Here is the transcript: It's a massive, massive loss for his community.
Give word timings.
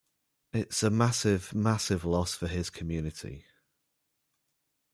It's 0.51 0.81
a 0.81 0.89
massive, 0.89 1.53
massive 1.53 2.03
loss 2.03 2.33
for 2.33 2.47
his 2.47 2.71
community. 2.71 3.45